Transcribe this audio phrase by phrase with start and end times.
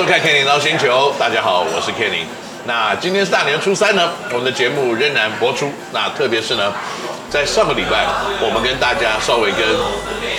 [0.00, 2.24] 收看《Kenny 捞星球》，大家好，我是 Kenny。
[2.64, 5.70] 那今天是大年初三呢，我们的节目仍然播出。
[5.92, 6.72] 那特别是呢，
[7.28, 8.06] 在上个礼拜，
[8.40, 9.60] 我们跟大家稍微跟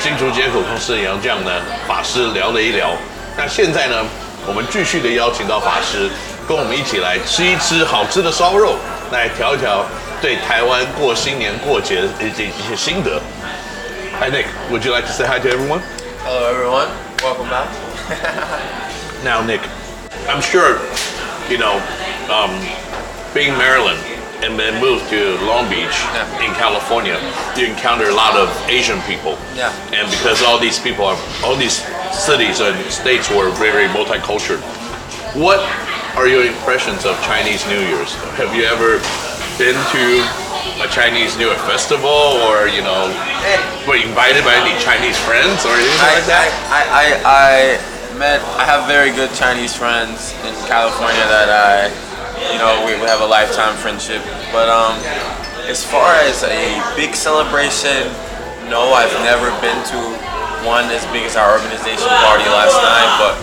[0.01, 2.89] 新竹街口公司杨绛呢法师聊了一聊。
[3.37, 4.04] 那现在呢，
[4.47, 6.09] 我们继续的邀请到法师，
[6.47, 8.73] 跟我们一起来吃一吃好吃的烧肉，
[9.11, 9.86] 来调一调
[10.19, 13.21] 对台湾过新年过节的一些一些心得。
[14.18, 15.82] Hi Nick, would you like to say hi to everyone?
[16.25, 16.89] Hello, everyone.
[17.21, 18.89] Welcome back.
[19.24, 19.61] Now, Nick,
[20.28, 20.82] I'm sure,
[21.50, 21.78] you know,
[22.34, 22.52] um,
[23.34, 24.00] being Maryland
[24.42, 26.25] and then moved to Long Beach Yeah.
[26.42, 27.18] in California,
[27.56, 29.38] you encounter a lot of Asian people.
[29.54, 29.70] Yeah.
[29.94, 34.59] And because all these people are, all these cities and states were very very multicultural.
[35.38, 35.61] What
[36.17, 38.14] are your impressions of Chinese New Year's?
[38.42, 38.97] Have you ever
[39.61, 40.03] been to
[40.83, 43.08] a Chinese New Year festival or, you know,
[43.88, 46.47] were invited by any Chinese friends or anything I, like that?
[46.67, 51.89] I, I, I, I met, I have very good Chinese friends in California that I,
[52.53, 54.22] you know, we, we have a lifetime friendship.
[54.53, 54.94] But um,
[55.66, 58.13] as far as a big celebration,
[58.69, 60.00] no, I've never been to
[60.61, 63.09] one as big as our organization party last night.
[63.17, 63.33] But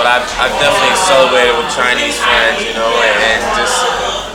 [0.00, 3.76] but I've, I've definitely celebrated with Chinese friends, you know, and, and just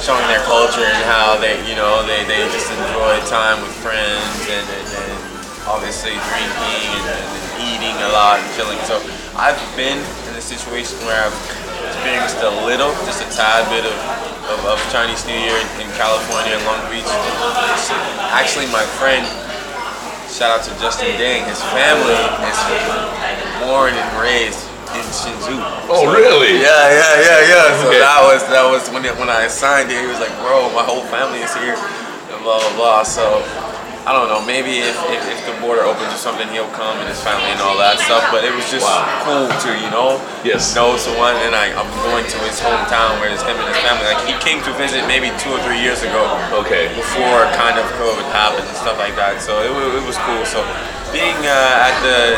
[0.06, 4.38] showing their culture and how they, you know, they, they just enjoy time with friends
[4.50, 5.19] and, and, and
[5.70, 8.82] obviously drinking and, and eating a lot and chilling.
[8.90, 8.98] So
[9.38, 11.38] I've been in a situation where I've
[11.94, 13.96] experienced a little, just a tad bit of,
[14.50, 17.08] of, of Chinese New Year in, in California and Long Beach.
[18.34, 19.22] Actually, my friend,
[20.28, 22.18] shout out to Justin Dang, his family
[22.50, 22.60] is
[23.62, 24.66] born and raised
[24.98, 25.54] in Hsinchu.
[25.86, 26.58] Oh, really?
[26.58, 27.66] Yeah, yeah, yeah, yeah.
[27.78, 28.02] So Okay.
[28.02, 30.02] that was that was when it, when I signed it.
[30.02, 33.04] He was like, "Bro, my whole family is here," and blah blah blah.
[33.04, 33.46] So
[34.10, 34.42] I don't know.
[34.42, 37.62] Maybe if, if, if the border opens or something, he'll come and his family and
[37.62, 38.26] all that stuff.
[38.34, 39.06] But it was just Wow.
[39.22, 40.74] cool to you know Yes.
[40.74, 41.38] know someone.
[41.46, 44.10] And I I'm going to his hometown where it's him and his family.
[44.10, 46.26] Like he came to visit maybe two or three years ago
[46.58, 46.90] Okay.
[46.98, 49.46] before kind of COVID happened and stuff like that.
[49.46, 50.42] So it, it was cool.
[50.42, 50.66] So
[51.14, 52.34] being uh, at the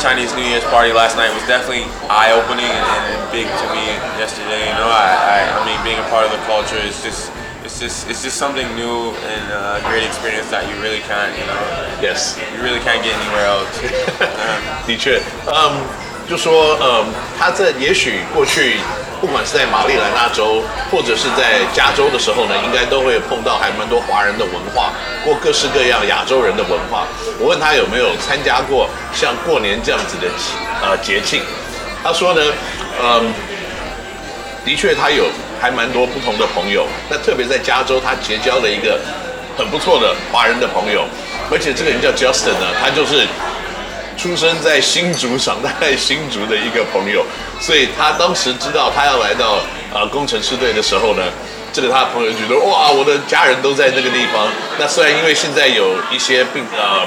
[0.00, 4.64] Chinese New Year's party last night was definitely eye-opening and, and big to me yesterday.
[4.64, 5.04] You know, I,
[5.36, 7.28] I, I mean, being a part of the culture is just.
[7.68, 11.36] It's just, it's just something new and uh, a great experience that you really can't,
[11.36, 11.60] you know,
[12.00, 12.38] Yes.
[12.56, 13.68] you really can't get anywhere else.
[14.86, 15.76] 的确，嗯，
[16.26, 17.04] 就说，嗯，
[17.38, 18.78] 他在也许过去，
[19.20, 27.06] 不管是在马里兰纳州或者是在加州的时候呢，应该都会碰到还蛮多华人的文化，或各式各样亚洲人的文化。
[27.38, 30.26] 我问他有没有参加过像过年这样子的
[30.82, 31.42] 呃节庆，
[32.02, 32.40] 他说呢，
[33.02, 33.30] 嗯，
[34.64, 35.26] 的确他有
[35.60, 38.98] 还蛮多不同的朋友，那特别在加州，他结交了一个
[39.56, 41.04] 很不错的华人的朋友，
[41.50, 43.26] 而且这个人叫 Justin 呢，他就是
[44.16, 47.24] 出生在新竹、长大在新竹的一个朋友，
[47.60, 49.60] 所以他当时知道他要来到
[49.94, 51.22] 呃工程师队的时候呢，
[51.72, 54.48] 这个他的朋友觉得哇，我的家人都在那个地方。
[54.78, 57.06] 那虽然因为现在有一些病呃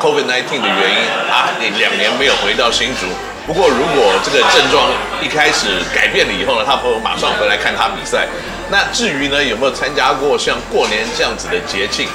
[0.00, 3.06] COVID-19 的原因啊，你两年没有回到新竹。
[3.50, 4.86] 不过，如果这个症状
[5.20, 8.28] 一开始改变了以后呢，他朋友马上回来看他比赛。
[8.70, 12.06] 那至于呢，有没有参加过像过年这样子的节庆？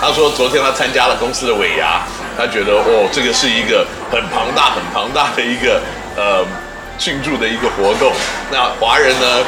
[0.00, 2.00] 他说昨天他参加了公司的尾牙，
[2.38, 5.78] 他觉得哦，这个是一个很庞大、很庞大的一个
[6.16, 6.42] 呃
[6.96, 8.10] 庆祝的一个活动。
[8.50, 9.44] 那华人呢，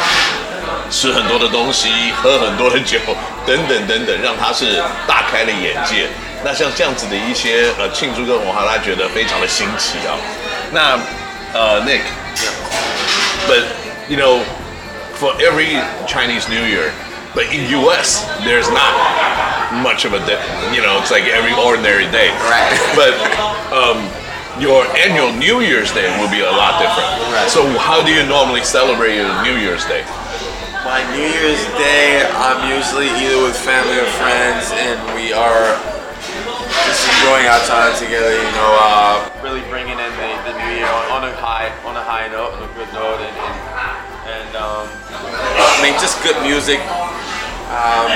[0.90, 2.98] 吃很多的东西，喝很多的酒，
[3.46, 6.04] 等等等等，让他是大开了眼界。
[6.44, 10.12] 那像这样子的一些呃庆祝跟文化，他觉得非常的新奇啊。
[10.72, 10.98] 那
[11.54, 12.02] 呃，Nick。
[13.46, 13.64] But
[14.08, 14.42] you know,
[15.18, 16.92] for every Chinese New Year,
[17.34, 18.26] but in U.S.
[18.44, 18.92] there's not
[19.82, 20.40] much of a di-
[20.74, 22.30] you know it's like every ordinary day.
[22.46, 22.70] Right.
[22.98, 23.14] But
[23.70, 23.98] um,
[24.60, 27.08] your annual New Year's Day will be a lot different.
[27.32, 27.48] Right.
[27.48, 30.04] So how do you normally celebrate your New Year's Day?
[30.84, 35.76] My New Year's Day, I'm usually either with family or friends, and we are
[37.30, 38.34] enjoying our time together.
[38.34, 41.94] You know, uh, really bringing in the, the new year on, on a high, on
[41.94, 43.56] a high note, on a good note, and and,
[44.34, 46.82] and um, I mean just good music.
[47.70, 48.10] Um,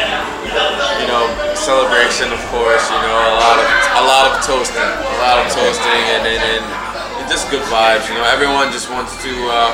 [0.98, 2.90] you know, celebration, of course.
[2.90, 6.42] You know, a lot of a lot of toasting, a lot of toasting, and and,
[6.42, 8.10] and just good vibes.
[8.10, 9.30] You know, everyone just wants to.
[9.46, 9.70] Uh,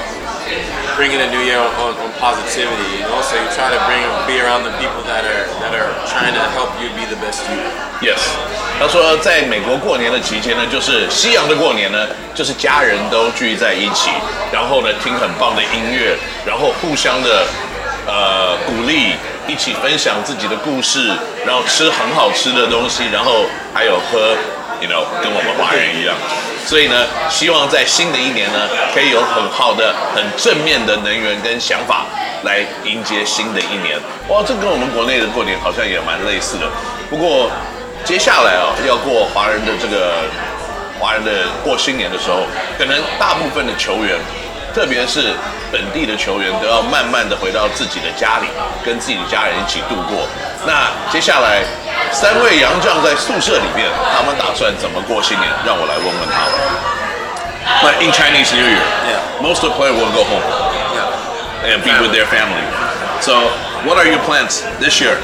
[0.98, 3.22] bring in a new year on, on, on positivity, you know.
[3.22, 6.44] So you try to bring be around the people that are that are trying to
[6.58, 7.56] help you be the best you.
[8.02, 8.20] Yes，
[8.80, 11.98] 他说在美国过年的期间呢，就是西洋的过年呢，
[12.34, 14.08] 就是家人都聚在一起，
[14.50, 16.16] 然后呢听很棒的音乐，
[16.46, 17.44] 然后互相的
[18.06, 19.12] 呃鼓励，
[19.46, 21.12] 一起分享自己的故事，
[21.44, 23.44] 然后吃很好吃的东西，然后
[23.74, 24.34] 还有喝
[24.80, 26.16] ，you know，跟我们华人一样。
[26.64, 28.60] 所以呢，希望在新的一年呢，
[28.94, 32.06] 可以有很好的、很正面的能源跟想法
[32.44, 33.98] 来迎接新的一年。
[34.28, 36.64] 哇，这跟我们国内的过年好像也蛮类似的。
[37.10, 37.50] 不过
[38.04, 40.24] 接下来啊，要过华人的这个
[40.98, 41.30] 华人的
[41.62, 42.46] 过新年的时候，
[42.78, 44.18] 可能大部分的球员。
[44.72, 45.34] 特别是
[45.72, 48.46] 本地的球员都要慢慢的回到自己的家里，
[48.84, 50.22] 跟自己的家人一起度过。
[50.64, 51.64] 那接下来
[52.12, 55.50] 三位洋将在宿舍里面，他们打算怎么过新年？
[55.66, 56.54] 让我来问问他们。
[57.82, 59.42] But in Chinese New Year, Yeah.
[59.42, 60.46] most of the players will go home
[60.94, 61.74] Yeah.
[61.74, 62.62] and be with their family.
[63.20, 63.50] So,
[63.84, 65.18] what are your plans this year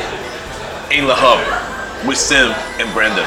[0.91, 1.39] in the hub
[2.07, 3.27] with Sim and Brandon?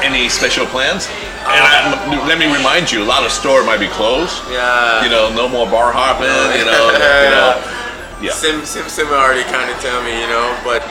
[0.00, 1.06] Any special plans?
[1.42, 4.38] And I, let me remind you, a lot of store might be closed.
[4.48, 5.02] Yeah.
[5.02, 6.30] You know, no more bar hopping.
[6.54, 6.84] You know,
[7.26, 7.58] you know.
[8.22, 8.30] Yeah.
[8.30, 10.86] Sim, Sim, Sim already kind of tell me, you know, but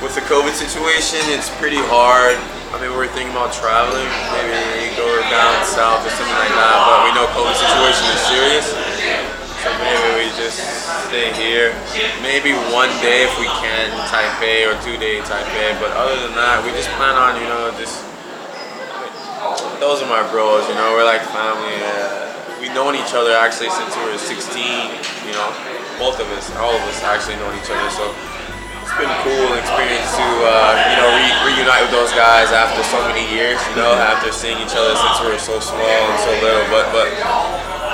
[0.00, 2.40] with the COVID situation, it's pretty hard.
[2.72, 6.98] I mean, we're thinking about traveling, maybe go down south or something like that, but
[7.04, 8.66] we know COVID situation is serious.
[10.36, 10.58] Just
[11.08, 11.76] stay here.
[12.22, 15.76] Maybe one day if we can, Taipei or two day Taipei.
[15.78, 18.00] But other than that, we just plan on, you know, just
[19.82, 21.74] those are my bros, you know, we're like family.
[21.82, 22.32] Uh,
[22.62, 24.54] we've known each other actually since we were 16,
[25.26, 25.50] you know,
[25.98, 27.90] both of us, all of us actually known each other.
[27.90, 28.06] So
[28.80, 32.80] it's been a cool experience to, uh, you know, re- reunite with those guys after
[32.88, 36.18] so many years, you know, after seeing each other since we were so small and
[36.22, 36.62] so little.
[36.70, 37.10] But, but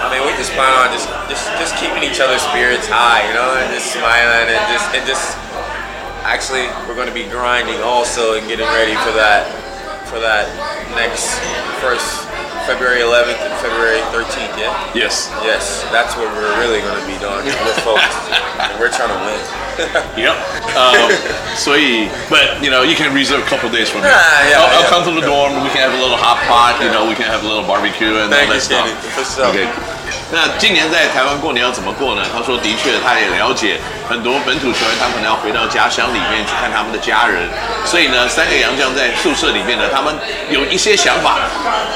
[0.08, 3.36] I mean, we just plan on just, just, just keeping each other's spirits high, you
[3.36, 5.36] know, and just smiling and just, and just,
[6.24, 9.44] actually, we're going to be grinding also and getting ready for that
[10.08, 10.48] for that
[10.96, 11.36] next
[11.84, 12.24] first
[12.64, 14.56] February 11th and February 13th.
[14.56, 14.72] Yeah.
[14.96, 15.28] Yes.
[15.44, 17.44] Yes, that's what we're really going to be doing.
[17.44, 18.32] We're focused.
[18.60, 19.40] and we're trying to win.
[20.18, 20.34] Yep.
[20.74, 21.06] Um,
[21.54, 21.70] so,
[22.26, 24.10] but you know, you can reserve a couple days for me.
[24.10, 24.90] Ah, yeah, I'll, I'll yeah.
[24.90, 25.54] come to the dorm.
[25.62, 26.82] We can have a little hot pot.
[26.82, 28.90] You know, we can have a little barbecue and Thank all you, stuff.
[28.90, 29.14] Kenny.
[29.14, 29.46] For sure.
[29.54, 29.70] OK，
[30.30, 32.22] 那今年在台湾过年要怎么过呢？
[32.30, 37.48] 他说，的确，他也了解很多本土球员，他可能要回到家乡里面去看他们的家人，
[37.86, 40.14] 所以呢，三个洋将在宿舍里面呢，他们
[40.50, 41.38] 有一些想法，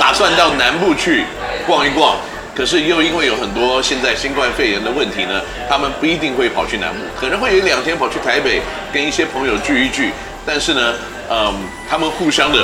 [0.00, 1.24] 打算到南部去
[1.66, 2.16] 逛一逛。
[2.54, 8.62] 可是又因为有很多现在新冠肺炎的问题呢，他们不一定会跑去南部，可能会有两天跑去台北
[8.92, 10.10] 跟一些朋友聚一聚。
[10.44, 10.94] 但是呢，
[11.30, 11.54] 嗯，
[11.88, 12.58] 他们互相的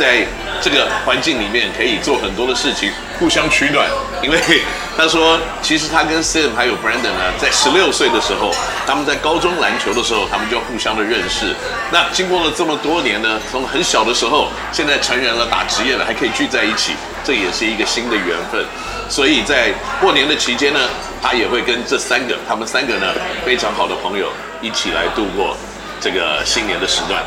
[0.00, 0.24] 在
[0.62, 3.86] 这个环境里面可以做很多的事情，互相取暖。
[4.22, 4.38] 因为
[4.96, 8.50] 他说，其实他跟 Sam 还有 Brandon 呢，在十六岁的时候，
[8.86, 11.54] 他们在高中篮球的时候，他们就互相的认识。
[11.92, 18.64] 那经过了这么多年呢，从很小的时候，现在成人了，打职业了，还可以聚在一起，这也是一个新的缘分。
[19.10, 20.80] 所以在过年的期间呢，
[21.22, 23.12] 他也会跟这三个，他们三个呢
[23.44, 24.32] 非常好的朋友
[24.62, 25.54] 一起来度过
[26.00, 27.22] 这个新年的时段。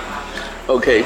[0.68, 1.04] OK，